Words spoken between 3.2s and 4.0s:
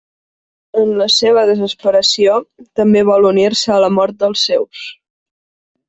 unir-se a la